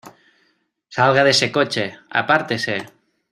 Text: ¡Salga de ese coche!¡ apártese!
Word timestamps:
¡Salga 0.89 1.23
de 1.23 1.29
ese 1.29 1.51
coche!¡ 1.51 1.99
apártese! 2.09 2.87